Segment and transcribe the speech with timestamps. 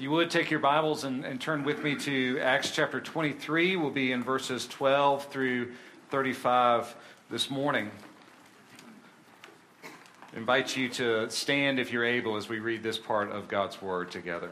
[0.00, 3.90] You would take your Bibles and, and, turn with me to Acts chapter 23, we'll
[3.90, 5.72] be in verses 12 through
[6.08, 6.96] 35
[7.28, 7.90] this morning.
[10.34, 14.10] Invite you to stand if you're able as we read this part of God's Word
[14.10, 14.50] together.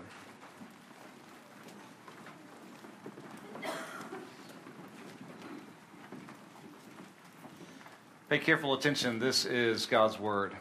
[8.29, 9.19] Pay careful attention.
[9.19, 10.53] This is God's Word.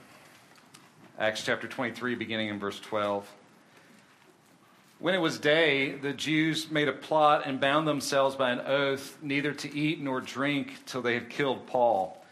[1.19, 3.29] Acts chapter 23, beginning in verse 12.
[5.00, 9.15] When it was day, the Jews made a plot and bound themselves by an oath
[9.21, 12.25] neither to eat nor drink till they had killed Paul.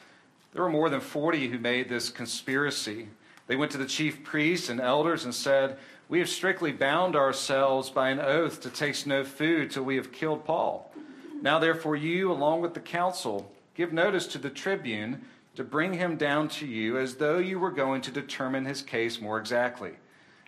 [0.51, 3.09] There were more than 40 who made this conspiracy.
[3.45, 5.77] They went to the chief priests and elders and said,
[6.09, 10.11] We have strictly bound ourselves by an oath to taste no food till we have
[10.11, 10.91] killed Paul.
[11.43, 15.21] Now, therefore, you, along with the council, give notice to the tribune
[15.55, 19.21] to bring him down to you as though you were going to determine his case
[19.21, 19.91] more exactly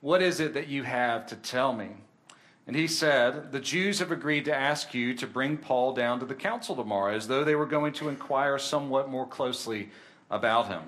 [0.00, 1.88] what is it that you have to tell me?
[2.66, 6.26] And he said, The Jews have agreed to ask you to bring Paul down to
[6.26, 9.88] the council tomorrow, as though they were going to inquire somewhat more closely
[10.30, 10.82] about him.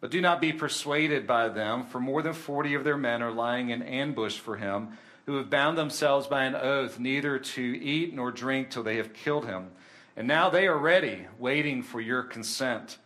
[0.00, 3.30] But do not be persuaded by them, for more than forty of their men are
[3.30, 8.14] lying in ambush for him, who have bound themselves by an oath neither to eat
[8.14, 9.70] nor drink till they have killed him.
[10.16, 12.96] And now they are ready, waiting for your consent.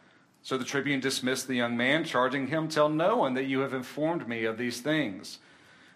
[0.43, 3.75] So the tribune dismissed the young man, charging him, Tell no one that you have
[3.75, 5.39] informed me of these things.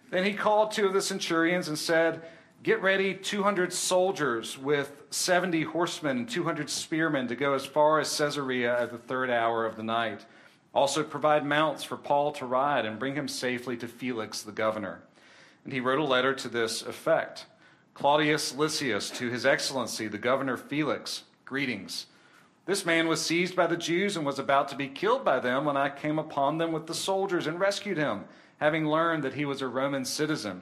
[0.09, 2.21] Then he called two of the centurions and said,
[2.63, 8.17] Get ready 200 soldiers with 70 horsemen and 200 spearmen to go as far as
[8.17, 10.25] Caesarea at the third hour of the night.
[10.73, 15.01] Also provide mounts for Paul to ride and bring him safely to Felix the governor.
[15.63, 17.45] And he wrote a letter to this effect
[17.93, 22.05] Claudius Lysias, to his excellency, the governor Felix, greetings.
[22.67, 25.63] This man was seized by the Jews and was about to be killed by them
[25.63, 28.25] when I came upon them with the soldiers and rescued him,
[28.57, 30.61] having learned that he was a Roman citizen.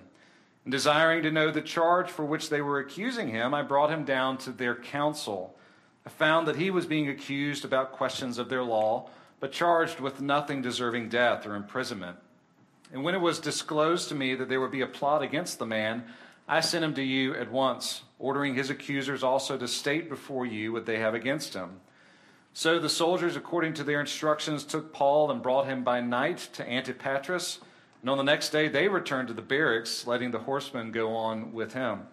[0.64, 4.06] And desiring to know the charge for which they were accusing him, I brought him
[4.06, 5.56] down to their council.
[6.06, 10.22] I found that he was being accused about questions of their law, but charged with
[10.22, 12.18] nothing deserving death or imprisonment.
[12.94, 15.66] And when it was disclosed to me that there would be a plot against the
[15.66, 16.04] man,
[16.48, 20.72] I sent him to you at once, ordering his accusers also to state before you
[20.72, 21.82] what they have against him.
[22.58, 26.64] So the soldiers, according to their instructions, took Paul and brought him by night to
[26.64, 27.60] Antipatris.
[28.00, 31.52] And on the next day, they returned to the barracks, letting the horsemen go on
[31.52, 32.08] with him.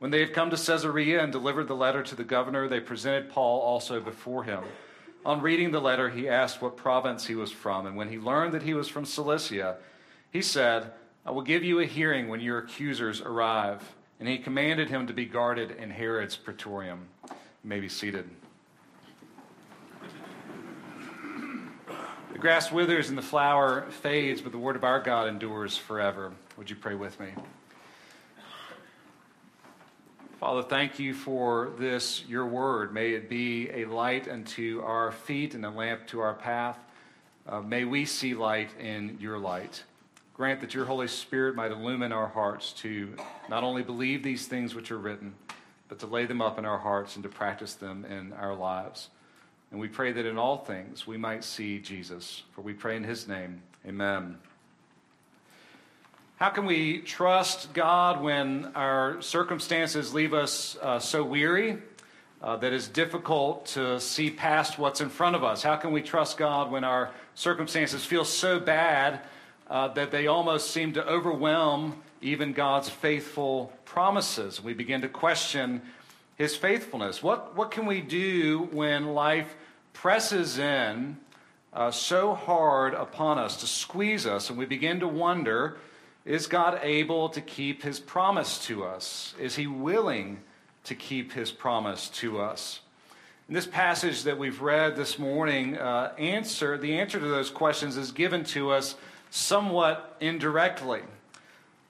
[0.00, 3.30] When they had come to Caesarea and delivered the letter to the governor, they presented
[3.30, 4.64] Paul also before him.
[5.24, 7.86] On reading the letter, he asked what province he was from.
[7.86, 9.76] And when he learned that he was from Cilicia,
[10.32, 10.90] he said,
[11.24, 13.94] I will give you a hearing when your accusers arrive.
[14.18, 17.06] And he commanded him to be guarded in Herod's praetorium.
[17.28, 18.28] You may be seated.
[22.38, 26.30] The grass withers and the flower fades, but the word of our God endures forever.
[26.56, 27.30] Would you pray with me?
[30.38, 32.94] Father, thank you for this, your word.
[32.94, 36.78] May it be a light unto our feet and a lamp to our path.
[37.44, 39.82] Uh, may we see light in your light.
[40.32, 43.16] Grant that your Holy Spirit might illumine our hearts to
[43.48, 45.34] not only believe these things which are written,
[45.88, 49.08] but to lay them up in our hearts and to practice them in our lives.
[49.70, 52.42] And we pray that in all things we might see Jesus.
[52.52, 53.62] For we pray in his name.
[53.86, 54.38] Amen.
[56.36, 61.78] How can we trust God when our circumstances leave us uh, so weary
[62.40, 65.62] uh, that it's difficult to see past what's in front of us?
[65.62, 69.20] How can we trust God when our circumstances feel so bad
[69.68, 74.62] uh, that they almost seem to overwhelm even God's faithful promises?
[74.62, 75.82] We begin to question
[76.38, 77.22] his faithfulness.
[77.22, 79.56] What, what can we do when life
[79.92, 81.18] presses in
[81.72, 85.76] uh, so hard upon us to squeeze us, and we begin to wonder
[86.24, 89.34] is God able to keep his promise to us?
[89.40, 90.40] Is he willing
[90.84, 92.80] to keep his promise to us?
[93.48, 97.96] In this passage that we've read this morning, uh, answer the answer to those questions
[97.96, 98.94] is given to us
[99.30, 101.00] somewhat indirectly.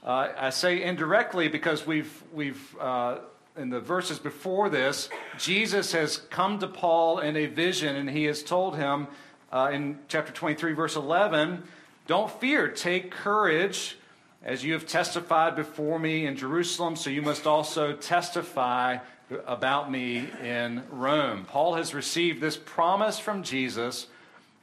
[0.04, 3.18] Uh, I say indirectly because we've we've uh,
[3.58, 8.24] in the verses before this, Jesus has come to Paul in a vision and he
[8.24, 9.08] has told him
[9.52, 11.62] uh, in chapter 23, verse 11,
[12.06, 13.96] don't fear, take courage.
[14.42, 18.98] As you have testified before me in Jerusalem, so you must also testify
[19.46, 21.44] about me in Rome.
[21.44, 24.06] Paul has received this promise from Jesus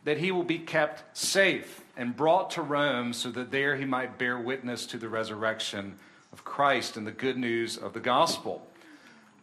[0.06, 4.18] that he will be kept safe and brought to Rome so that there he might
[4.18, 5.96] bear witness to the resurrection
[6.32, 8.66] of Christ and the good news of the gospel.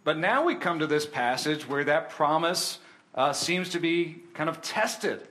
[0.04, 2.78] But now we come to this passage where that promise
[3.14, 5.28] uh, seems to be kind of tested.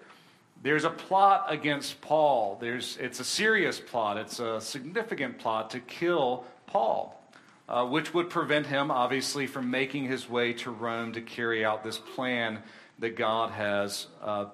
[0.64, 2.58] There's a plot against Paul.
[2.62, 7.20] There's, it's a serious plot, it's a significant plot to kill Paul,
[7.68, 11.84] uh, which would prevent him, obviously, from making his way to Rome to carry out
[11.84, 12.60] this plan
[13.00, 14.46] that God has uh,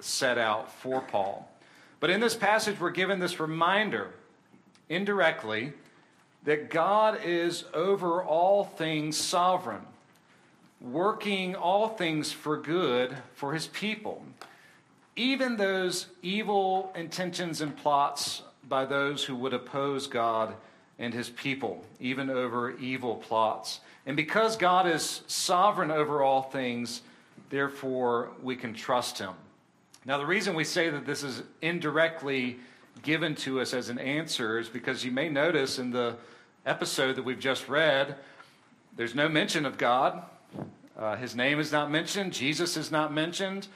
[0.00, 1.48] set out for Paul.
[2.00, 4.10] But in this passage, we're given this reminder
[4.88, 5.72] indirectly
[6.44, 9.82] that God is over all things sovereign,
[10.80, 14.24] working all things for good for his people.
[15.14, 20.54] Even those evil intentions and plots by those who would oppose God
[20.98, 23.80] and his people, even over evil plots.
[24.06, 27.02] And because God is sovereign over all things,
[27.50, 29.34] therefore we can trust him.
[30.04, 32.58] Now, the reason we say that this is indirectly
[33.02, 36.16] given to us as an answer is because you may notice in the
[36.66, 38.16] episode that we've just read,
[38.96, 40.22] there's no mention of God.
[40.98, 42.32] Uh, his name is not mentioned.
[42.32, 43.66] Jesus is not mentioned.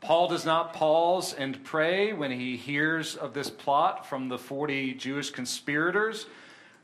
[0.00, 4.94] Paul does not pause and pray when he hears of this plot from the 40
[4.94, 6.26] Jewish conspirators.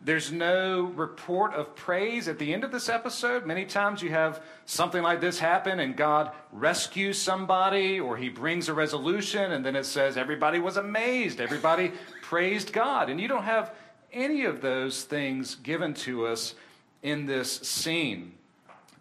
[0.02, 3.44] There's no report of praise at the end of this episode.
[3.44, 8.70] Many times you have something like this happen and God rescues somebody or he brings
[8.70, 11.92] a resolution and then it says everybody was amazed, everybody
[12.22, 13.10] praised God.
[13.10, 13.74] And you don't have
[14.10, 16.54] any of those things given to us
[17.02, 18.32] in this scene.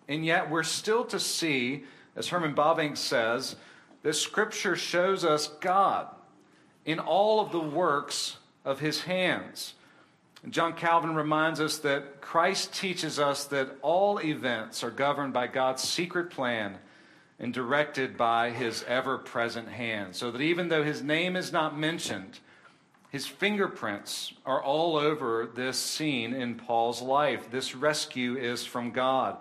[0.09, 1.85] And yet we're still to see,
[2.17, 3.55] as Herman Bavinck says,
[4.03, 6.07] that Scripture shows us God
[6.83, 9.75] in all of the works of his hands.
[10.47, 15.83] John Calvin reminds us that Christ teaches us that all events are governed by God's
[15.83, 16.77] secret plan
[17.39, 20.15] and directed by his ever present hand.
[20.15, 22.39] So that even though his name is not mentioned,
[23.09, 27.51] his fingerprints are all over this scene in Paul's life.
[27.51, 29.37] This rescue is from God.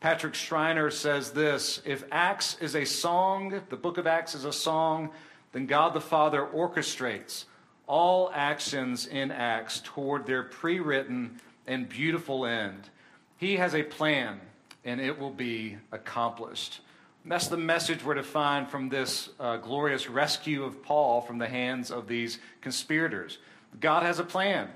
[0.00, 4.52] Patrick Schreiner says this If Acts is a song, the book of Acts is a
[4.52, 5.10] song,
[5.52, 7.44] then God the Father orchestrates
[7.90, 12.88] all actions in Acts toward their pre written and beautiful end.
[13.36, 14.40] He has a plan,
[14.84, 16.80] and it will be accomplished.
[17.24, 21.38] And that's the message we're to find from this uh, glorious rescue of Paul from
[21.38, 23.38] the hands of these conspirators.
[23.80, 24.68] God has a plan,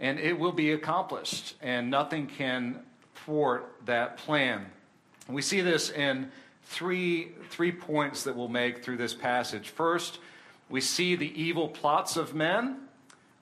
[0.00, 2.80] and it will be accomplished, and nothing can
[3.14, 4.66] thwart that plan.
[5.28, 6.32] We see this in
[6.64, 9.68] three, three points that we'll make through this passage.
[9.68, 10.18] First,
[10.68, 12.76] we see the evil plots of men,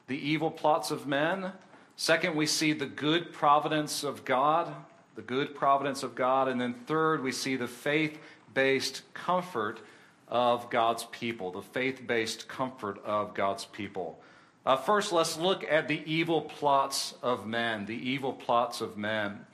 [0.06, 1.52] the evil plots of men.
[1.96, 4.72] Second, we see the good providence of God,
[5.14, 6.48] the good providence of God.
[6.48, 8.18] And then third, we see the faith
[8.54, 9.80] based comfort
[10.28, 14.18] of God's people, the faith based comfort of God's people.
[14.64, 19.46] Uh, first, let's look at the evil plots of men, the evil plots of men.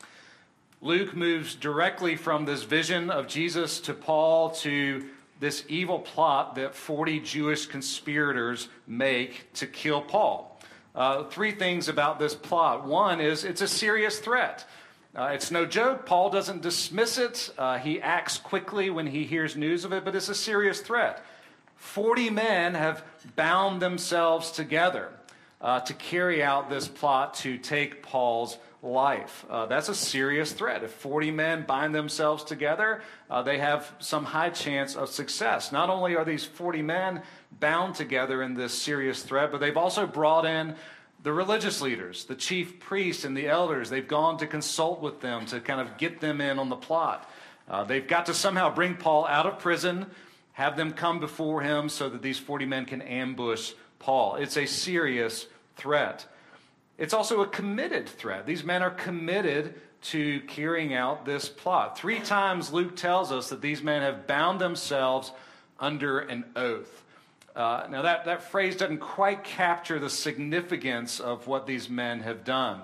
[0.81, 5.05] Luke moves directly from this vision of Jesus to Paul to
[5.43, 10.57] this evil plot that 40 Jewish conspirators make to kill Paul.
[10.95, 12.87] Uh, three things about this plot.
[12.87, 14.65] One is it's a serious threat.
[15.17, 16.07] Uh, it's no joke.
[16.07, 17.53] Paul doesn't dismiss it.
[17.59, 21.25] Uh, he acts quickly when he hears news of it, but it's a serious threat.
[21.75, 23.03] 40 men have
[23.35, 25.11] bound themselves together
[25.61, 29.47] uh, to carry out this plot to take Paul's life.
[29.49, 30.83] Uh, that's a serious threat.
[30.83, 35.71] If 40 men bind themselves together, uh, they have some high chance of success.
[35.71, 37.23] Not only are these 40 men
[37.61, 40.75] bound together in this serious threat, but they've also brought in
[41.23, 43.89] the religious leaders, the chief priests and the elders.
[43.89, 47.31] They've gone to consult with them to kind of get them in on the plot.
[47.69, 50.07] Uh, they've got to somehow bring Paul out of prison,
[50.55, 54.35] have them come before him so that these 40 men can ambush Paul.
[54.35, 55.47] It's a serious
[55.77, 56.27] threat.
[56.99, 58.47] It's also a committed threat.
[58.47, 61.97] These men are committed to carrying out this plot.
[61.97, 65.33] Three times Luke tells us that these men have bound themselves
[65.79, 67.05] under an oath.
[67.55, 72.45] Uh, now, that, that phrase doesn't quite capture the significance of what these men have
[72.45, 72.81] done.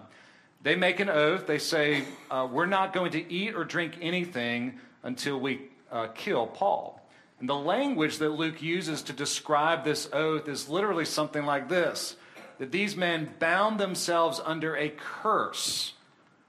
[0.62, 1.46] They make an oath.
[1.46, 6.46] They say, uh, We're not going to eat or drink anything until we uh, kill
[6.46, 7.00] Paul.
[7.40, 12.16] And the language that Luke uses to describe this oath is literally something like this
[12.58, 15.94] that these men bound themselves under a curse,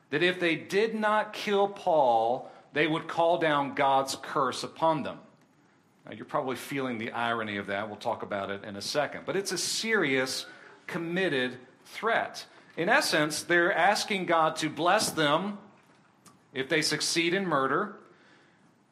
[0.10, 5.20] that if they did not kill Paul, they would call down God's curse upon them.
[6.06, 7.88] Now, you're probably feeling the irony of that.
[7.88, 9.24] We'll talk about it in a second.
[9.25, 10.48] But it's a serious,
[10.88, 12.46] committed threat.
[12.75, 15.60] In essence, they're asking God to bless them
[16.54, 17.96] if they succeed in murder,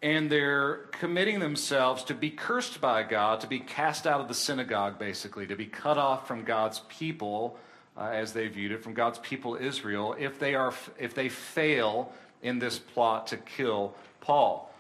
[0.02, 4.34] and they're committing themselves to be cursed by God, to be cast out of the
[4.34, 7.58] synagogue, basically, to be cut off from God's people,
[7.98, 12.14] uh, as they viewed it, from God's people Israel, if they, are, if they fail
[12.44, 14.72] in this plot to kill Paul.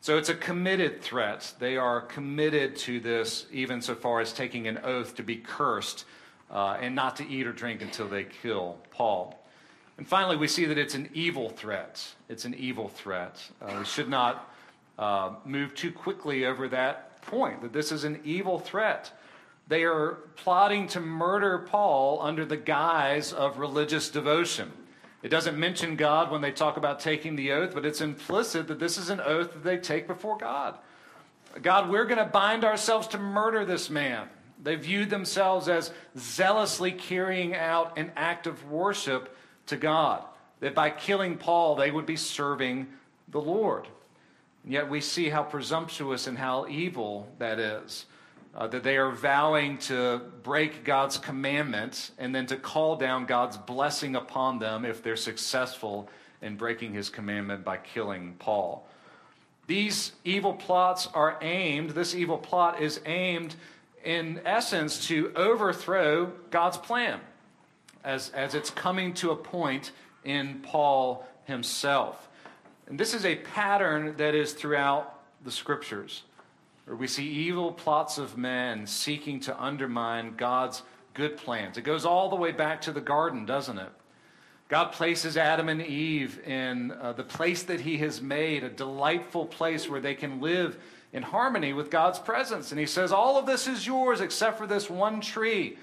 [0.00, 1.54] So it's a committed threat.
[1.58, 6.04] They are committed to this, even so far as taking an oath to be cursed
[6.50, 9.40] uh, and not to eat or drink until they kill Paul.
[9.98, 12.04] And finally, we see that it's an evil threat.
[12.28, 13.42] It's an evil threat.
[13.62, 14.52] Uh, we should not
[14.98, 19.12] uh, move too quickly over that point, that this is an evil threat.
[19.68, 24.70] They are plotting to murder Paul under the guise of religious devotion.
[25.22, 28.78] It doesn't mention God when they talk about taking the oath, but it's implicit that
[28.78, 30.76] this is an oath that they take before God.
[31.62, 34.28] God, we're going to bind ourselves to murder this man.
[34.62, 39.36] They viewed themselves as zealously carrying out an act of worship
[39.66, 40.22] to God,
[40.60, 42.86] that by killing Paul, they would be serving
[43.28, 43.88] the Lord.
[44.66, 48.04] And yet we see how presumptuous and how evil that is
[48.52, 53.56] uh, that they are vowing to break God's commandments and then to call down God's
[53.56, 56.08] blessing upon them if they're successful
[56.42, 58.88] in breaking his commandment by killing Paul.
[59.68, 63.54] These evil plots are aimed, this evil plot is aimed
[64.04, 67.20] in essence to overthrow God's plan
[68.02, 69.92] as, as it's coming to a point
[70.24, 72.28] in Paul himself.
[72.86, 76.22] And this is a pattern that is throughout the scriptures
[76.84, 80.82] where we see evil plots of men seeking to undermine God's
[81.14, 81.76] good plans.
[81.76, 83.90] It goes all the way back to the garden, doesn't it?
[84.68, 89.46] God places Adam and Eve in uh, the place that He has made, a delightful
[89.46, 90.78] place where they can live
[91.12, 92.72] in harmony with God's presence.
[92.72, 95.78] And He says, All of this is yours except for this one tree.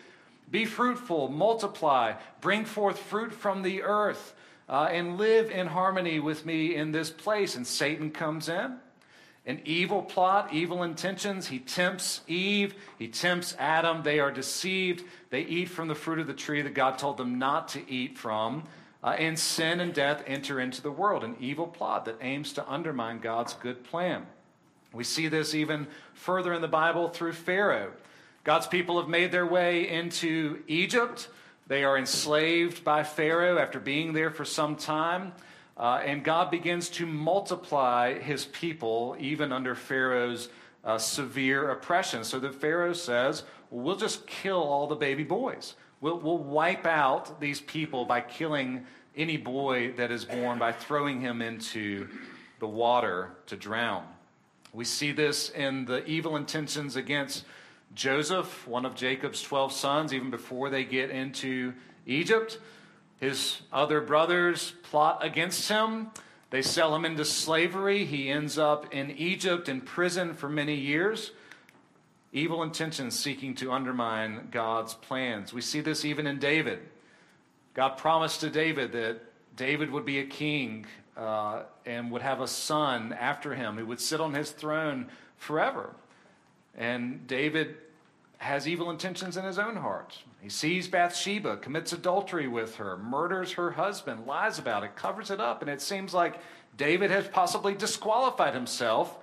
[0.51, 4.35] Be fruitful, multiply, bring forth fruit from the earth,
[4.69, 7.55] uh, and live in harmony with me in this place.
[7.55, 8.77] And Satan comes in
[9.45, 11.47] an evil plot, evil intentions.
[11.47, 14.03] He tempts Eve, he tempts Adam.
[14.03, 15.03] They are deceived.
[15.29, 18.17] They eat from the fruit of the tree that God told them not to eat
[18.17, 18.63] from.
[19.03, 22.71] Uh, and sin and death enter into the world, an evil plot that aims to
[22.71, 24.25] undermine God's good plan.
[24.93, 27.91] We see this even further in the Bible through Pharaoh.
[28.45, 31.27] God's people have made their way into Egypt.
[31.67, 35.33] They are enslaved by Pharaoh after being there for some time.
[35.75, 40.49] Uh, and God begins to multiply his people even under Pharaoh's
[40.83, 42.23] uh, severe oppression.
[42.23, 45.75] So that Pharaoh says, well, we'll just kill all the baby boys.
[46.01, 51.21] We'll, we'll wipe out these people by killing any boy that is born, by throwing
[51.21, 52.07] him into
[52.59, 54.05] the water to drown.
[54.73, 57.45] We see this in the evil intentions against
[57.95, 61.73] Joseph, one of Jacob's 12 sons, even before they get into
[62.05, 62.59] Egypt.
[63.19, 66.09] His other brothers plot against him.
[66.49, 68.05] They sell him into slavery.
[68.05, 71.31] He ends up in Egypt in prison for many years.
[72.31, 75.53] Evil intentions seeking to undermine God's plans.
[75.53, 76.79] We see this even in David.
[77.73, 79.21] God promised to David that
[79.55, 80.85] David would be a king
[81.15, 85.07] uh, and would have a son after him who would sit on his throne
[85.37, 85.95] forever.
[86.77, 87.75] And David
[88.37, 90.17] has evil intentions in his own heart.
[90.41, 95.39] He sees Bathsheba, commits adultery with her, murders her husband, lies about it, covers it
[95.39, 96.39] up, and it seems like
[96.75, 99.17] David has possibly disqualified himself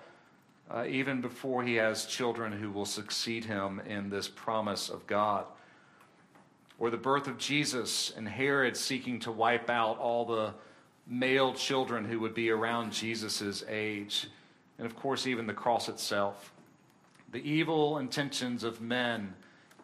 [0.70, 5.44] uh, even before he has children who will succeed him in this promise of God.
[6.78, 10.54] Or the birth of Jesus and Herod seeking to wipe out all the
[11.06, 14.28] male children who would be around Jesus' age.
[14.78, 16.52] And of course, even the cross itself
[17.32, 19.34] the evil intentions of men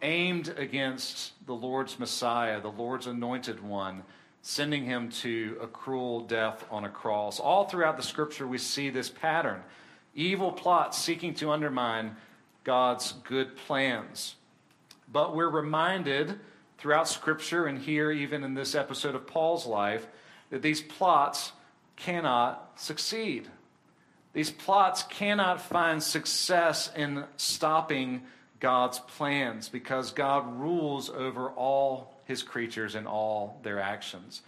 [0.03, 4.03] aimed against the Lord's Messiah, the Lord's anointed one,
[4.43, 7.41] sending him to a cruel death on a cross.
[7.41, 9.63] All throughout the scripture, we see this pattern
[10.15, 12.17] evil plots seeking to undermine
[12.65, 14.37] God's good plans.
[15.13, 16.41] But we're reminded
[16.79, 20.07] throughout scripture and here, even in this episode of Paul's life,
[20.51, 21.53] that these plots
[21.97, 23.49] cannot succeed.
[24.37, 28.21] These plots cannot find success in stopping
[28.61, 34.43] God's plans because God rules over all his creatures and all their actions.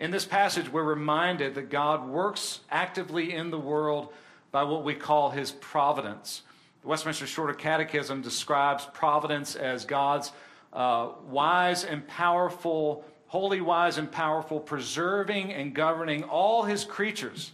[0.00, 4.12] In this passage, we're reminded that God works actively in the world
[4.50, 6.42] by what we call his providence.
[6.82, 10.32] The Westminster Shorter Catechism describes providence as God's
[10.72, 17.52] uh, wise and powerful, holy, wise, and powerful, preserving and governing all his creatures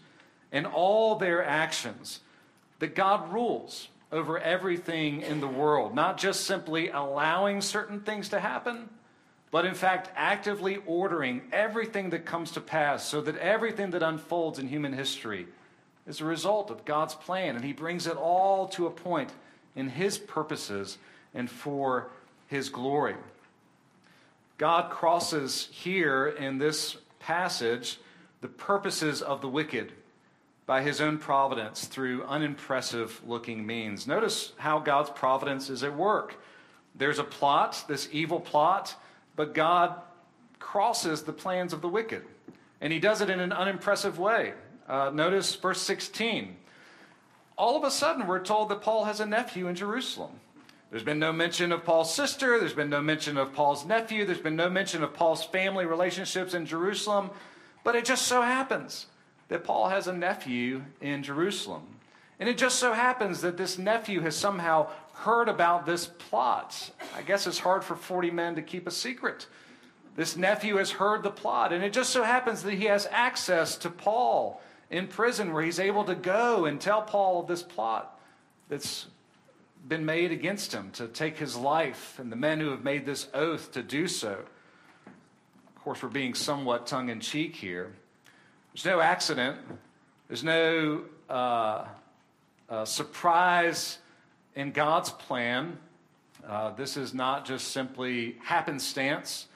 [0.54, 2.20] and all their actions,
[2.78, 8.38] that God rules over everything in the world, not just simply allowing certain things to
[8.38, 8.88] happen,
[9.50, 14.60] but in fact actively ordering everything that comes to pass so that everything that unfolds
[14.60, 15.48] in human history
[16.06, 17.56] is a result of God's plan.
[17.56, 19.32] And He brings it all to a point
[19.74, 20.98] in His purposes
[21.34, 22.10] and for
[22.46, 23.16] His glory.
[24.58, 27.98] God crosses here in this passage
[28.40, 29.92] the purposes of the wicked
[30.66, 34.06] by his own providence through unimpressive looking means.
[34.06, 36.40] Notice how God's providence is at work.
[36.94, 38.94] There's a plot, this evil plot,
[39.36, 40.00] but God
[40.58, 42.22] crosses the plans of the wicked.
[42.80, 44.54] And he does it in an unimpressive way.
[44.88, 46.56] Uh, notice verse 16.
[47.56, 50.40] All of a sudden, we're told that Paul has a nephew in Jerusalem.
[50.90, 52.58] There's been no mention of Paul's sister.
[52.58, 54.24] There's been no mention of Paul's nephew.
[54.24, 57.30] There's been no mention of Paul's family relationships in Jerusalem.
[57.82, 59.06] But it just so happens
[59.48, 61.82] that Paul has a nephew in Jerusalem.
[62.40, 66.90] And it just so happens that this nephew has somehow heard about this plot.
[67.16, 69.46] I guess it's hard for 40 men to keep a secret.
[70.16, 73.76] This nephew has heard the plot, and it just so happens that he has access
[73.78, 74.60] to Paul
[74.90, 78.18] in prison where he's able to go and tell Paul of this plot
[78.68, 79.06] that's
[79.86, 83.28] been made against him to take his life and the men who have made this
[83.34, 84.38] oath to do so.
[85.66, 87.92] Of course, we're being somewhat tongue in cheek here.
[88.74, 89.56] There's no accident,
[90.26, 91.84] there's no uh,
[92.68, 93.98] uh, surprise
[94.56, 95.78] in God's plan.
[96.44, 99.46] Uh, this is not just simply happenstance.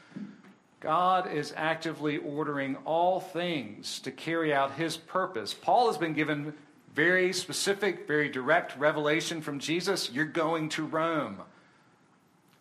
[0.78, 5.52] God is actively ordering all things to carry out his purpose.
[5.52, 6.54] Paul has been given
[6.94, 11.38] very specific, very direct revelation from Jesus you're going to Rome.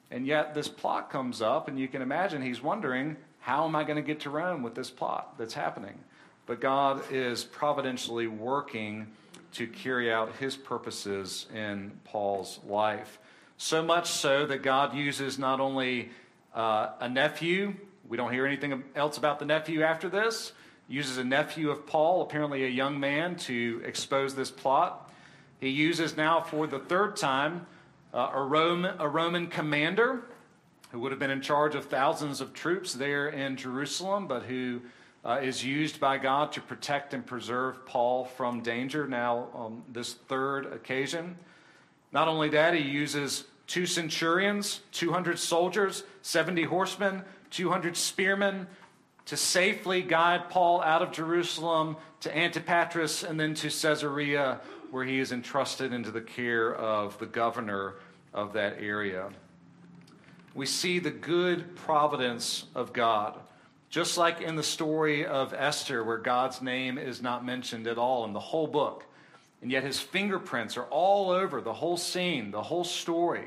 [0.09, 3.83] And yet this plot comes up, and you can imagine he's wondering, how am I
[3.83, 5.99] going to get to Rome with this plot that's happening?
[6.47, 9.07] But God is providentially working
[9.53, 13.19] to carry out his purposes in Paul's life.
[13.57, 16.09] So much so that God uses not only
[16.55, 17.75] uh, a nephew
[18.07, 20.53] we don't hear anything else about the nephew after this.
[20.87, 25.11] Uses a nephew of Paul, apparently a young man, to expose this plot.
[25.59, 27.65] He uses now for the third time
[28.13, 30.23] uh, a, a Roman commander
[30.91, 34.81] who would have been in charge of thousands of troops there in Jerusalem, but who
[35.27, 40.13] uh, is used by God to protect and preserve Paul from danger now on this
[40.13, 41.37] third occasion.
[42.13, 48.67] Not only that, he uses two centurions, 200 soldiers, 70 horsemen, 200 spearmen
[49.25, 54.61] to safely guide Paul out of Jerusalem to Antipatris and then to Caesarea,
[54.91, 57.95] where he is entrusted into the care of the governor
[58.33, 59.29] of that area.
[60.55, 63.37] We see the good providence of God.
[63.89, 68.25] Just like in the story of Esther, where God's name is not mentioned at all
[68.25, 69.05] in the whole book,
[69.61, 73.45] and yet his fingerprints are all over the whole scene, the whole story.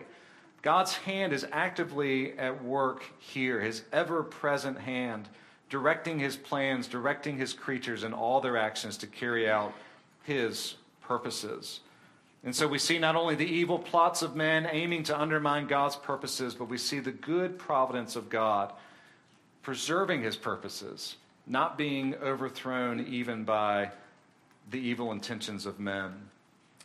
[0.62, 5.28] God's hand is actively at work here, his ever present hand,
[5.68, 9.72] directing his plans, directing his creatures in all their actions to carry out
[10.24, 11.80] his purposes.
[12.44, 15.96] And so we see not only the evil plots of men aiming to undermine God's
[15.96, 18.72] purposes, but we see the good providence of God
[19.62, 23.90] preserving his purposes, not being overthrown even by
[24.70, 26.12] the evil intentions of men.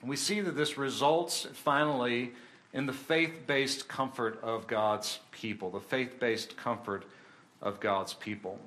[0.01, 2.33] And we see that this results finally
[2.73, 7.05] in the faith based comfort of God's people, the faith based comfort
[7.61, 8.59] of God's people.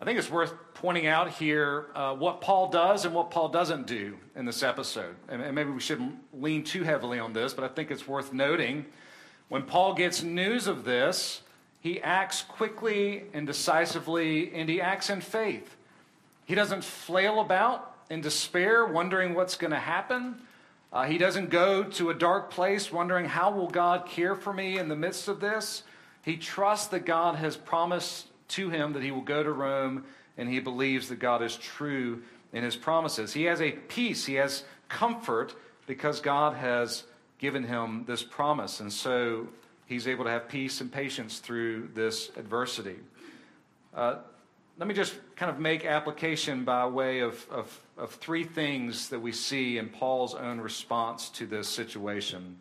[0.00, 3.86] I think it's worth pointing out here uh, what Paul does and what Paul doesn't
[3.86, 5.16] do in this episode.
[5.28, 8.32] And, and maybe we shouldn't lean too heavily on this, but I think it's worth
[8.32, 8.86] noting.
[9.48, 11.42] When Paul gets news of this,
[11.80, 15.76] he acts quickly and decisively, and he acts in faith.
[16.44, 20.40] He doesn't flail about in despair, wondering what's going to happen.
[20.92, 24.78] Uh, he doesn't go to a dark place wondering, how will God care for me
[24.78, 25.82] in the midst of this?
[26.22, 30.04] He trusts that God has promised to him that he will go to Rome,
[30.36, 33.34] and he believes that God is true in his promises.
[33.34, 35.54] He has a peace, he has comfort
[35.86, 37.04] because God has
[37.38, 38.80] given him this promise.
[38.80, 39.48] And so
[39.88, 42.96] he's able to have peace and patience through this adversity.
[43.94, 44.16] Uh,
[44.78, 49.18] let me just kind of make application by way of, of, of, three things that
[49.18, 52.56] we see in Paul's own response to this situation.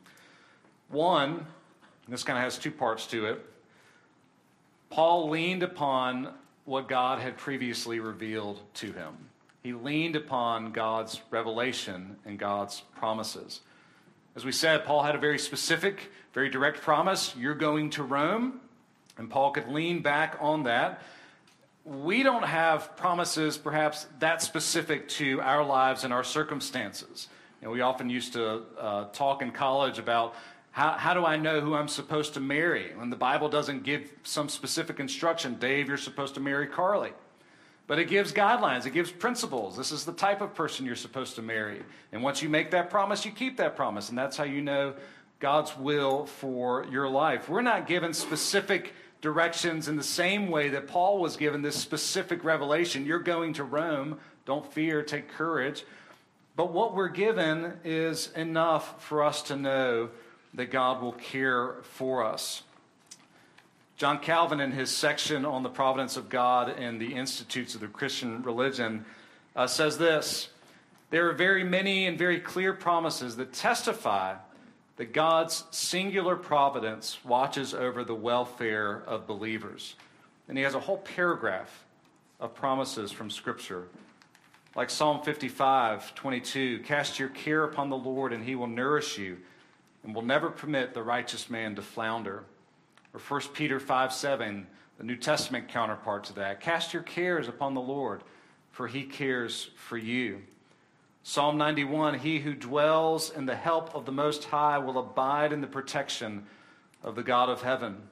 [0.90, 1.46] One,
[2.08, 3.46] this kind of has two parts to it.
[4.90, 6.34] Paul leaned upon
[6.66, 9.14] what God had previously revealed to him.
[9.62, 13.62] He leaned upon God's revelation and God's promises.
[14.36, 18.62] As we said, Paul had a very specific, very direct promise you're going to Rome.
[19.18, 21.02] And Paul could lean back on that
[21.84, 27.28] we don't have promises perhaps that specific to our lives and our circumstances.
[27.60, 30.36] You know, we often used to uh, talk in college about
[30.70, 32.92] How, how do I know who I'm supposed to marry?
[32.96, 37.14] When the Bible doesn't give some specific instruction, Dave, you're supposed to marry Carly.
[37.88, 39.76] But it gives guidelines, it gives principles.
[39.76, 41.82] This is the type of person you're supposed to marry.
[42.12, 44.10] And once you make that promise, you keep that promise.
[44.10, 44.94] And that's how you know
[45.40, 47.48] God's will for your life.
[47.48, 52.44] We're not given specific directions in the same way that Paul was given this specific
[52.44, 53.06] revelation.
[53.06, 54.20] You're going to Rome.
[54.46, 55.86] Don't fear, take courage.
[56.56, 60.10] But what we're given is enough for us to know
[60.56, 62.64] that God will care for us.
[63.96, 67.88] John Calvin, in his section on the providence of God and the institutes of the
[67.88, 69.06] Christian religion,
[69.56, 70.50] uh, says this
[71.10, 74.36] There are very many and very clear promises that testify
[74.98, 79.96] that God's singular providence watches over the welfare of believers.
[80.48, 81.86] And he has a whole paragraph
[82.40, 83.88] of promises from Scripture.
[84.76, 89.38] Like Psalm 55, 22, cast your care upon the Lord, and he will nourish you,
[90.04, 92.44] and will never permit the righteous man to flounder.
[93.14, 96.60] Or 1 Peter 5 7, the New Testament counterpart to that.
[96.60, 98.24] Cast your cares upon the Lord,
[98.72, 100.42] for he cares for you.
[101.30, 105.60] Psalm 91 He who dwells in the help of the Most High will abide in
[105.60, 106.46] the protection
[107.04, 108.04] of the God of heaven.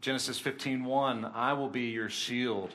[0.00, 2.74] Genesis 15:1 I will be your shield.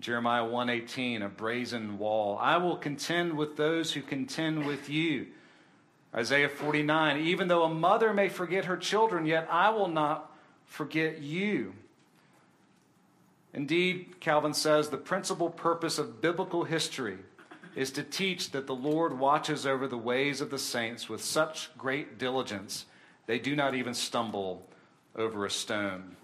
[0.00, 2.36] Jeremiah 1:18 a brazen wall.
[2.38, 5.28] I will contend with those who contend with you.
[6.12, 11.20] Isaiah 49 Even though a mother may forget her children, yet I will not forget
[11.20, 11.74] you.
[13.54, 17.18] Indeed, Calvin says the principal purpose of biblical history
[17.74, 21.70] is to teach that the Lord watches over the ways of the saints with such
[21.78, 22.86] great diligence
[23.30, 24.66] they do not even stumble
[25.14, 26.16] over a stone.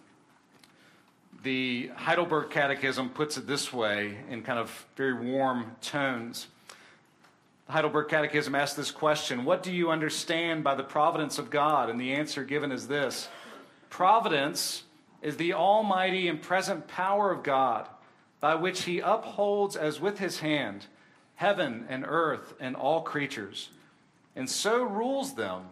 [1.45, 6.49] The Heidelberg Catechism puts it this way in kind of very warm tones.
[7.67, 11.91] The Heidelberg Catechism asks this question What do you understand by the providence of God?
[11.91, 13.29] And the answer given is this
[13.89, 14.83] Providence
[15.23, 17.89] is the almighty and present power of God
[18.41, 20.87] by which he upholds as with his hand
[21.37, 23.71] heaven and earth and all creatures,
[24.35, 25.63] and so rules them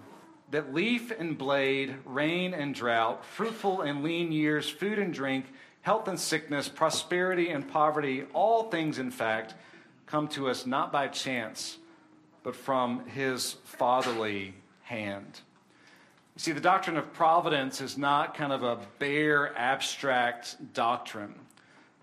[0.50, 5.46] that leaf and blade, rain and drought, fruitful and lean years, food and drink,
[5.82, 9.54] health and sickness, prosperity and poverty, all things, in fact,
[10.06, 11.78] come to us not by chance,
[12.42, 15.40] but from his fatherly hand.
[16.36, 21.34] You see, the doctrine of providence is not kind of a bare, abstract doctrine.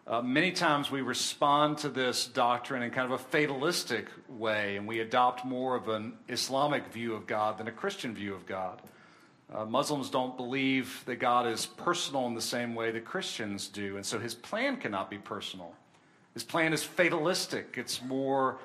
[0.08, 4.88] Uh, many times we respond to this doctrine in kind of a fatalistic way, and
[4.88, 8.82] we adopt more of an Islamic view of God than a Christian view of God.
[9.54, 13.96] Uh, Muslims don't believe that God is personal in the same way that Christians do,
[13.96, 15.76] and so his plan cannot be personal.
[16.34, 17.76] His plan is fatalistic.
[17.78, 18.58] It's more,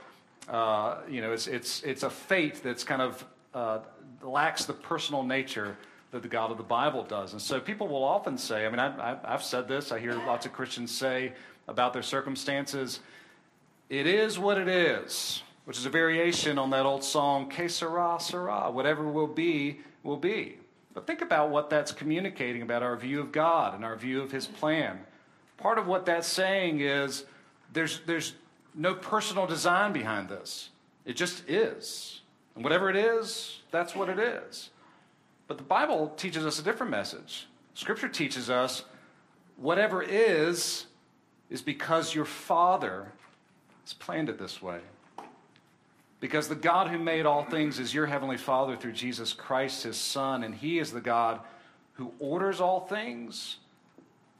[0.49, 3.81] uh, you know, it's, it's, it's a fate that's kind of uh,
[4.23, 5.77] lacks the personal nature
[6.17, 7.33] that the God of the Bible does.
[7.33, 10.47] And so people will often say, I mean, I, have said this, I hear lots
[10.47, 11.35] of Christians say
[11.69, 13.01] about their circumstances,
[13.91, 18.17] it is what it is, which is a variation on that old song, Que sera,
[18.19, 20.57] sera, whatever will be, will be.
[20.95, 24.33] But think about what that's communicating about our view of God and our view of
[24.33, 25.01] His plan.
[25.59, 27.27] Part of what that's saying is
[27.75, 28.33] there's, there's
[28.75, 30.71] no personal design behind this,
[31.05, 32.23] it just is.
[32.55, 34.71] And whatever it is, that's what it is.
[35.49, 37.47] But the Bible teaches us a different message.
[37.75, 38.85] Scripture teaches us
[39.57, 40.87] whatever is,
[41.51, 43.13] is because your Father
[43.85, 44.81] has planned it this way.
[46.19, 49.97] Because the God who made all things is your Heavenly Father through Jesus Christ, His
[49.97, 51.41] Son, and He is the God
[51.93, 53.59] who orders all things,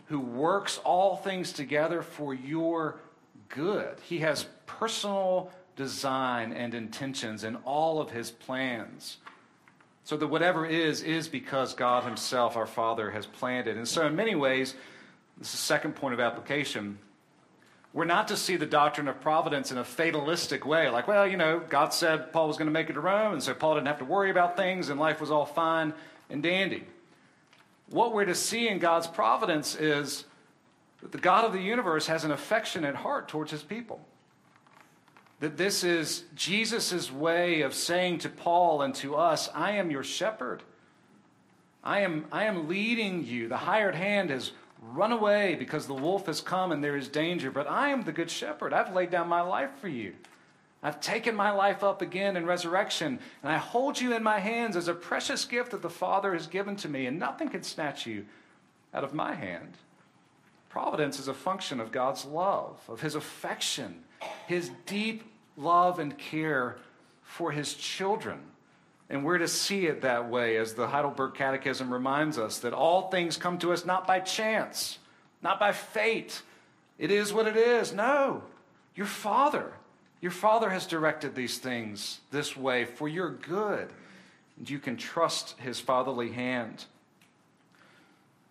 [0.07, 3.01] who works all things together for your
[3.49, 3.99] good.
[4.03, 9.19] He has personal design and intentions in all of his plans.
[10.07, 13.77] So that whatever is, is because God Himself, our Father, has planned it.
[13.77, 14.77] And so, in many ways,
[15.37, 17.01] this is the second point of application.
[17.93, 21.37] We're not to see the doctrine of providence in a fatalistic way, like, well, you
[21.37, 23.89] know, God said Paul was going to make it to Rome, and so Paul didn't
[23.89, 25.93] have to worry about things, and life was all fine
[26.31, 26.85] and dandy.
[27.91, 30.25] What we're to see in God's providence is
[31.03, 34.01] that the God of the universe has an affectionate heart towards his people
[35.41, 40.05] that this is Jesus' way of saying to Paul and to us, I am your
[40.05, 40.63] shepherd.
[41.85, 43.49] I am, I am leading you.
[43.49, 47.51] The hired hand has run away because the wolf has come and there is danger,
[47.51, 48.73] but I am the good shepherd.
[48.73, 50.15] I've laid down my life for you.
[50.83, 54.77] I've taken my life up again in resurrection, and I hold you in my hands
[54.77, 58.07] as a precious gift that the Father has given to me, and nothing can snatch
[58.07, 58.27] you
[58.95, 59.75] out of my hand.
[60.69, 64.05] Providence is a function of God's love, of his affection
[64.47, 65.25] his deep
[65.57, 66.77] love and care
[67.23, 68.39] for his children.
[69.09, 73.09] And we're to see it that way, as the Heidelberg Catechism reminds us that all
[73.09, 74.99] things come to us not by chance,
[75.43, 76.43] not by fate.
[76.99, 77.93] It is what it is.
[77.93, 78.43] No,
[78.95, 79.73] your Father.
[80.21, 83.91] Your Father has directed these things this way for your good.
[84.59, 86.87] And you can trust his fatherly hand.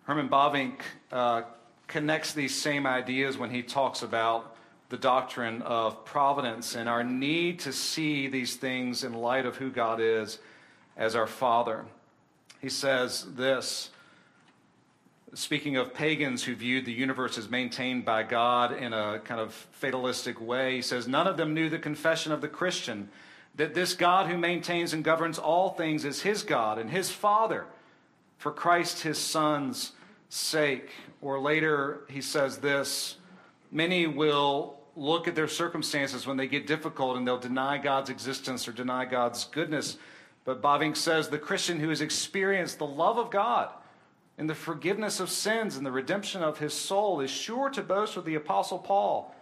[0.04, 1.42] Herman Bavinck uh,
[1.88, 4.55] connects these same ideas when he talks about
[4.88, 9.70] the doctrine of providence and our need to see these things in light of who
[9.70, 10.38] God is
[10.96, 11.84] as our Father.
[12.60, 13.90] He says this
[15.34, 19.52] speaking of pagans who viewed the universe as maintained by God in a kind of
[19.52, 23.08] fatalistic way, he says, None of them knew the confession of the Christian
[23.56, 27.66] that this God who maintains and governs all things is his God and his Father
[28.38, 29.92] for Christ his Son's
[30.28, 30.90] sake.
[31.22, 33.16] Or later, he says this
[33.72, 38.66] many will look at their circumstances when they get difficult and they'll deny God's existence
[38.66, 39.98] or deny God's goodness.
[40.44, 43.70] But Bavinck says the Christian who has experienced the love of God
[44.38, 48.16] and the forgiveness of sins and the redemption of his soul is sure to boast
[48.16, 49.34] with the Apostle Paul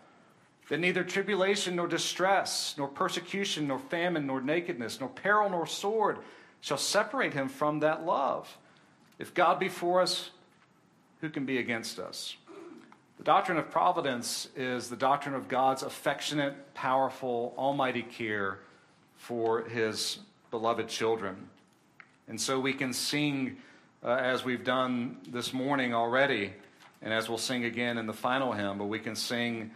[0.69, 6.19] that neither tribulation nor distress, nor persecution, nor famine, nor nakedness, nor peril, nor sword
[6.61, 8.57] shall separate him from that love.
[9.19, 10.31] If God be for us,
[11.21, 12.37] who can be against us?
[13.19, 18.59] The doctrine of providence is the doctrine of God's affectionate, powerful, almighty care
[19.17, 20.19] for his
[20.51, 21.49] beloved children.
[22.29, 23.59] And so we can sing,
[24.03, 26.53] uh, as we've done this morning already,
[27.03, 29.71] and as we'll sing again in the final hymn, but we can sing,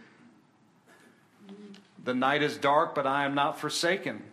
[2.03, 4.23] The night is dark, but I am not forsaken.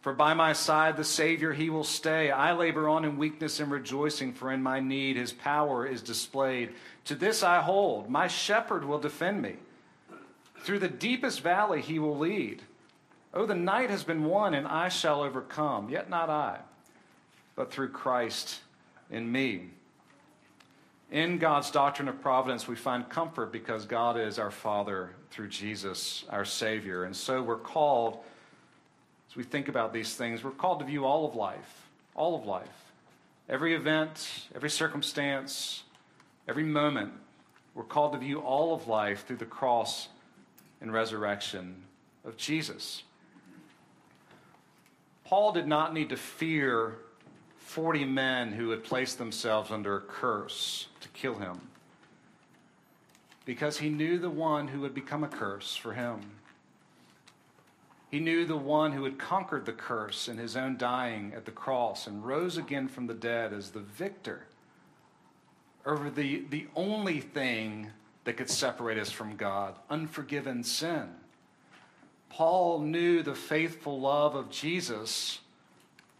[0.00, 2.30] For by my side the Savior, he will stay.
[2.30, 6.70] I labor on in weakness and rejoicing, for in my need his power is displayed.
[7.04, 8.08] To this I hold.
[8.08, 9.56] My shepherd will defend me.
[10.60, 12.62] Through the deepest valley he will lead.
[13.34, 15.90] Oh, the night has been won, and I shall overcome.
[15.90, 16.58] Yet not I,
[17.54, 18.60] but through Christ
[19.10, 19.68] in me.
[21.10, 26.24] In God's doctrine of providence, we find comfort because God is our Father through Jesus,
[26.30, 27.04] our Savior.
[27.04, 28.20] And so we're called
[29.30, 32.46] as we think about these things, we're called to view all of life, all of
[32.46, 32.66] life.
[33.48, 35.84] Every event, every circumstance,
[36.48, 37.12] every moment,
[37.74, 40.08] we're called to view all of life through the cross
[40.80, 41.76] and resurrection
[42.24, 43.04] of Jesus.
[45.24, 46.96] Paul did not need to fear
[47.58, 51.60] 40 men who had placed themselves under a curse to kill him
[53.44, 56.20] because he knew the one who would become a curse for him.
[58.10, 61.52] He knew the one who had conquered the curse in his own dying at the
[61.52, 64.46] cross and rose again from the dead as the victor
[65.86, 67.90] over the, the only thing
[68.24, 71.08] that could separate us from God unforgiven sin.
[72.28, 75.40] Paul knew the faithful love of Jesus,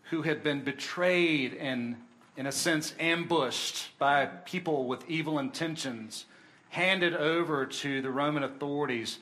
[0.05, 1.96] who had been betrayed and,
[2.37, 6.24] in a sense, ambushed by people with evil intentions,
[6.70, 9.18] handed over to the Roman authorities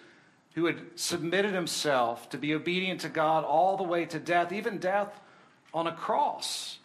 [0.54, 4.78] who had submitted himself to be obedient to God all the way to death, even
[4.78, 5.20] death
[5.72, 6.78] on a cross,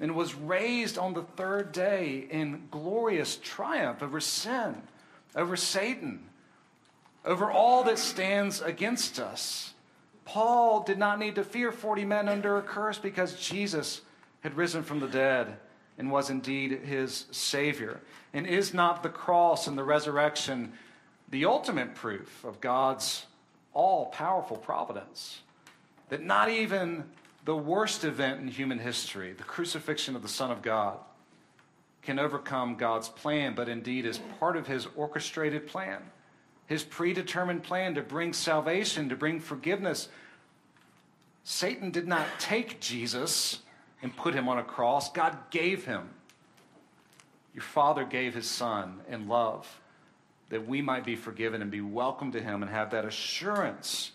[0.00, 4.82] and was raised on the third day in glorious triumph over sin,
[5.34, 6.24] over Satan,
[7.24, 9.74] over all that stands against us.
[10.24, 14.02] Paul did not need to fear 40 men under a curse because Jesus
[14.42, 15.56] had risen from the dead
[15.98, 18.00] and was indeed his Savior.
[18.32, 20.72] And is not the cross and the resurrection
[21.30, 23.26] the ultimate proof of God's
[23.74, 25.40] all powerful providence.
[26.08, 27.04] That not even
[27.44, 30.98] the worst event in human history, the crucifixion of the Son of God,
[32.02, 36.00] can overcome God's plan, but indeed is part of his orchestrated plan,
[36.66, 40.08] his predetermined plan to bring salvation, to bring forgiveness.
[41.44, 43.60] Satan did not take Jesus
[44.02, 46.08] and put him on a cross, God gave him.
[47.52, 49.80] Your Father gave his Son in love
[50.50, 54.12] that we might be forgiven and be welcome to Him and have that assurance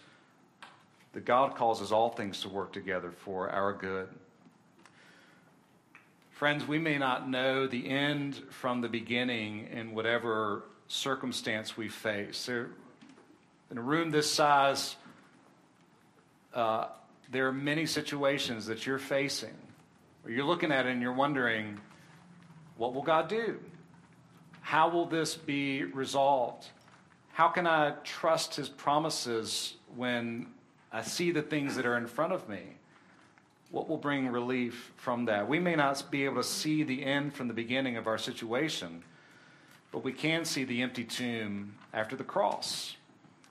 [1.14, 4.10] that God causes all things to work together for our good.
[6.32, 12.50] Friends, we may not know the end from the beginning in whatever circumstance we face.
[12.50, 14.96] In a room this size,
[16.54, 16.88] uh,
[17.32, 19.56] there are many situations that you're facing,
[20.26, 21.80] or you're looking at it and you're wondering,
[22.78, 23.60] what will God do?
[24.64, 26.68] How will this be resolved?
[27.34, 30.48] How can I trust his promises when
[30.92, 32.62] I see the things that are in front of me?
[33.72, 35.48] What will bring relief from that?
[35.48, 39.04] We may not be able to see the end from the beginning of our situation,
[39.92, 42.96] but we can see the empty tomb after the cross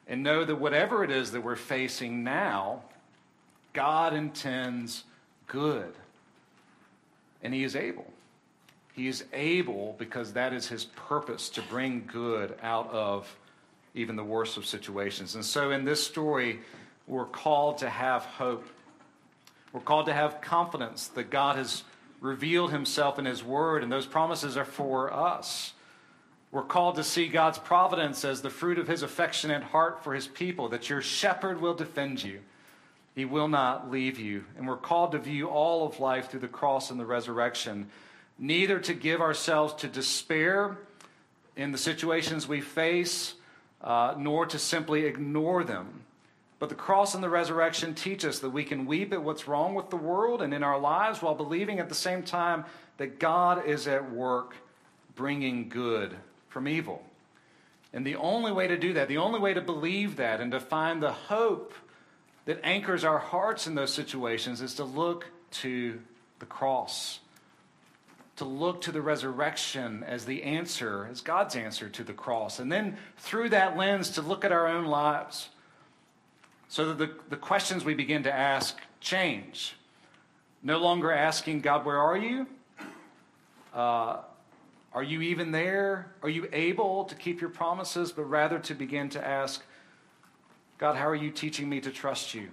[0.09, 2.83] and know that whatever it is that we're facing now,
[3.75, 5.05] God intends
[5.47, 5.93] good
[7.43, 8.07] And he is able.
[8.93, 13.35] He is able because that is his purpose to bring good out of
[13.95, 15.35] even the worst of situations.
[15.35, 16.61] And so in this story,
[17.07, 18.67] we're called to have hope.
[19.73, 21.85] We're called to have confidence that God has
[22.21, 25.73] revealed himself in his word, and those promises are for us.
[26.53, 30.27] We're called to see God's providence as the fruit of his affectionate heart for his
[30.27, 32.41] people, that your shepherd will defend you.
[33.15, 34.45] He will not leave you.
[34.57, 37.89] And we're called to view all of life through the cross and the resurrection,
[38.39, 40.79] neither to give ourselves to despair
[41.57, 43.35] in the situations we face,
[43.83, 46.05] uh, nor to simply ignore them.
[46.59, 49.75] But the cross and the resurrection teach us that we can weep at what's wrong
[49.75, 52.65] with the world and in our lives while believing at the same time
[52.99, 54.55] that God is at work
[55.17, 56.17] bringing good
[56.49, 57.05] from evil.
[57.93, 60.61] And the only way to do that, the only way to believe that and to
[60.61, 61.75] find the hope
[62.45, 66.01] that anchors our hearts in those situations is to look to
[66.39, 67.21] the cross,
[68.37, 72.59] to look to the resurrection as the answer, as God's answer to the cross.
[72.59, 75.51] And then through that lens, to look at our own lives
[76.69, 79.77] so that the, the questions we begin to ask change.
[80.63, 82.47] No longer asking, God, where are you?
[83.75, 84.19] Uh,
[84.95, 86.13] are you even there?
[86.23, 88.13] Are you able to keep your promises?
[88.13, 89.63] But rather to begin to ask,
[90.79, 92.49] God, how are you teaching me to trust you?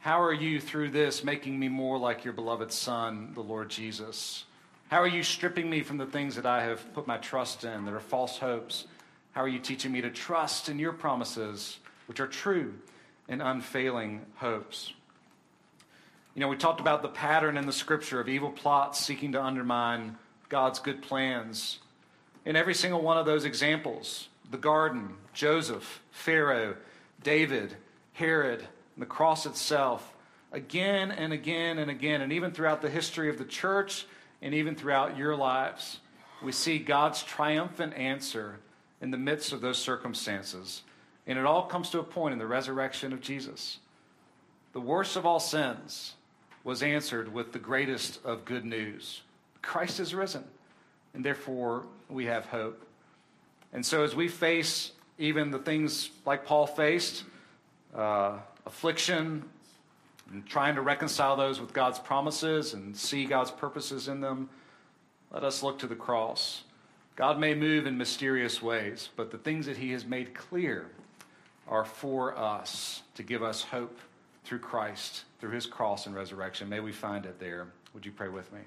[0.00, 4.44] How are you, through this, making me more like your beloved Son, the Lord Jesus?
[4.88, 7.84] How are you stripping me from the things that I have put my trust in
[7.84, 8.86] that are false hopes?
[9.32, 12.74] How are you teaching me to trust in your promises, which are true
[13.28, 14.92] and unfailing hopes?
[16.34, 19.42] You know, we talked about the pattern in the scripture of evil plots seeking to
[19.42, 20.16] undermine
[20.48, 21.80] God's good plans.
[22.44, 26.76] In every single one of those examples, the garden, Joseph, Pharaoh,
[27.22, 27.76] David,
[28.12, 28.66] Herod,
[28.98, 30.12] and the cross itself,
[30.50, 34.06] again and again and again, and even throughout the history of the church
[34.42, 36.00] and even throughout your lives,
[36.42, 38.58] we see God's triumphant answer
[39.00, 40.82] in the midst of those circumstances.
[41.28, 43.78] And it all comes to a point in the resurrection of Jesus.
[44.72, 46.14] The worst of all sins
[46.64, 49.22] was answered with the greatest of good news
[49.62, 50.42] Christ is risen,
[51.14, 52.84] and therefore we have hope.
[53.72, 57.22] And so, as we face even the things like Paul faced,
[57.94, 59.42] uh, affliction,
[60.30, 64.50] and trying to reconcile those with God's promises and see God's purposes in them,
[65.32, 66.64] let us look to the cross.
[67.16, 70.90] God may move in mysterious ways, but the things that He has made clear
[71.66, 73.98] are for us to give us hope
[74.44, 76.68] through Christ, through His cross and resurrection.
[76.68, 77.68] May we find it there.
[77.94, 78.60] Would you pray with me?